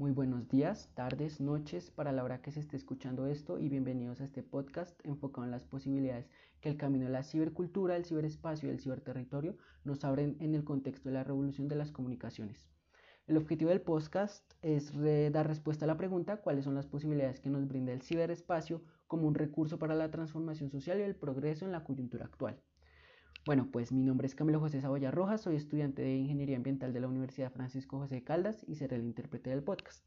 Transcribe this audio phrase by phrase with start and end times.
[0.00, 4.22] Muy buenos días, tardes, noches para la hora que se esté escuchando esto y bienvenidos
[4.22, 6.30] a este podcast enfocado en las posibilidades
[6.62, 10.64] que el camino de la cibercultura, el ciberespacio y el ciberterritorio nos abren en el
[10.64, 12.66] contexto de la revolución de las comunicaciones.
[13.26, 14.90] El objetivo del podcast es
[15.32, 19.28] dar respuesta a la pregunta cuáles son las posibilidades que nos brinda el ciberespacio como
[19.28, 22.58] un recurso para la transformación social y el progreso en la coyuntura actual.
[23.46, 27.00] Bueno, pues mi nombre es Camilo José Saboya Rojas, soy estudiante de Ingeniería Ambiental de
[27.00, 30.06] la Universidad Francisco José de Caldas y seré el intérprete del podcast.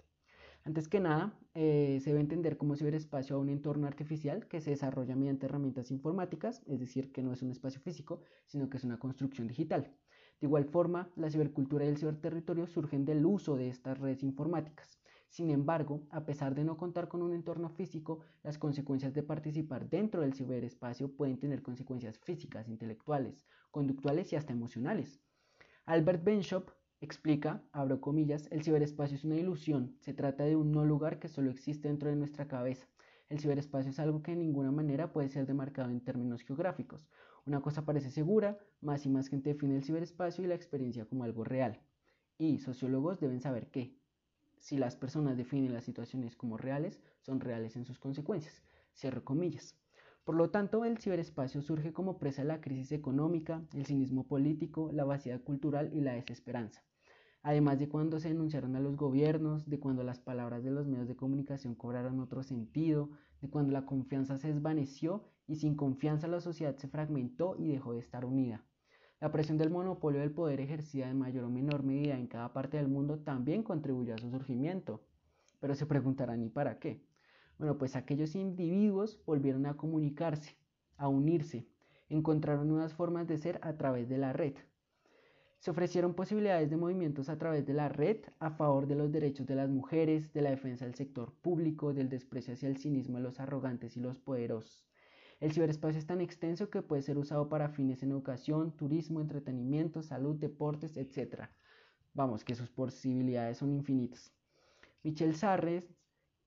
[0.63, 4.69] Antes que nada, eh, se debe entender como ciberespacio a un entorno artificial que se
[4.69, 8.83] desarrolla mediante herramientas informáticas, es decir, que no es un espacio físico, sino que es
[8.83, 9.91] una construcción digital.
[10.39, 14.99] De igual forma, la cibercultura y el ciberterritorio surgen del uso de estas redes informáticas.
[15.29, 19.89] Sin embargo, a pesar de no contar con un entorno físico, las consecuencias de participar
[19.89, 25.19] dentro del ciberespacio pueden tener consecuencias físicas, intelectuales, conductuales y hasta emocionales.
[25.85, 26.69] Albert Benshop
[27.01, 31.27] explica, abro comillas, el ciberespacio es una ilusión, se trata de un no lugar que
[31.27, 32.87] solo existe dentro de nuestra cabeza.
[33.27, 37.09] El ciberespacio es algo que de ninguna manera puede ser demarcado en términos geográficos.
[37.45, 41.25] Una cosa parece segura, más y más gente define el ciberespacio y la experiencia como
[41.25, 41.81] algo real.
[42.37, 43.97] Y sociólogos deben saber que,
[44.59, 48.63] si las personas definen las situaciones como reales, son reales en sus consecuencias.
[48.95, 49.75] Cierro comillas.
[50.23, 54.89] Por lo tanto, el ciberespacio surge como presa de la crisis económica, el cinismo político,
[54.93, 56.81] la vacía cultural y la desesperanza.
[57.45, 61.09] Además de cuando se denunciaron a los gobiernos, de cuando las palabras de los medios
[61.09, 63.09] de comunicación cobraron otro sentido,
[63.41, 67.93] de cuando la confianza se desvaneció y sin confianza la sociedad se fragmentó y dejó
[67.93, 68.63] de estar unida.
[69.19, 72.77] La presión del monopolio del poder ejercida en mayor o menor medida en cada parte
[72.77, 75.01] del mundo también contribuyó a su surgimiento.
[75.59, 77.05] Pero se preguntarán, ¿y para qué?
[77.57, 80.55] Bueno, pues aquellos individuos volvieron a comunicarse,
[80.95, 81.67] a unirse,
[82.07, 84.55] encontraron nuevas formas de ser a través de la red.
[85.63, 89.45] Se ofrecieron posibilidades de movimientos a través de la red a favor de los derechos
[89.45, 93.23] de las mujeres, de la defensa del sector público, del desprecio hacia el cinismo de
[93.23, 94.85] los arrogantes y los poderosos.
[95.39, 100.03] El ciberespacio es tan extenso que puede ser usado para fines en educación, turismo, entretenimiento,
[100.03, 101.43] salud, deportes, etc.
[102.13, 104.33] Vamos, que sus posibilidades son infinitas.
[105.01, 105.87] Michel Sarres,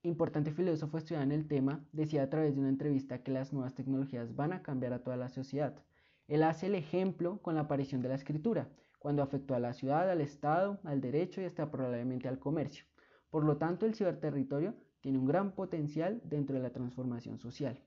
[0.03, 3.75] importante filósofo estudiado en el tema, decía a través de una entrevista que las nuevas
[3.75, 5.83] tecnologías van a cambiar a toda la sociedad.
[6.29, 8.69] Él hace el ejemplo con la aparición de la escritura,
[9.07, 12.87] cuando afectó a la ciudad, al Estado, al derecho y hasta probablemente al comercio.
[13.31, 17.79] Por lo tanto, el ciberterritorio tiene un gran potencial dentro de la transformación social.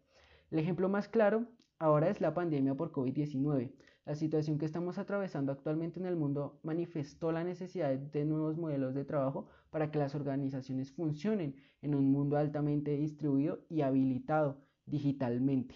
[0.49, 1.45] El ejemplo más claro
[1.77, 3.73] ahora es la pandemia por COVID-19.
[4.05, 8.95] La situación que estamos atravesando actualmente en el mundo manifestó la necesidad de nuevos modelos
[8.95, 15.75] de trabajo para que las organizaciones funcionen en un mundo altamente distribuido y habilitado digitalmente.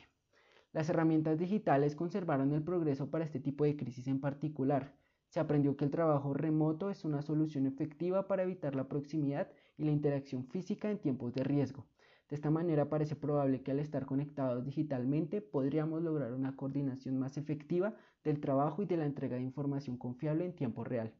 [0.72, 5.04] Las herramientas digitales conservaron el progreso para este tipo de crisis en particular.
[5.34, 9.48] Se aprendió que el trabajo remoto es una solución efectiva para evitar la proximidad
[9.80, 11.88] y la interacción física en tiempos de riesgo.
[12.30, 17.38] De esta manera parece probable que al estar conectados digitalmente podríamos lograr una coordinación más
[17.38, 21.12] efectiva del trabajo y de la entrega de información confiable en tiempo real.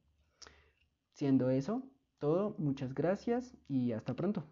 [1.14, 1.82] Siendo eso
[2.20, 4.44] todo, muchas gracias y hasta pronto.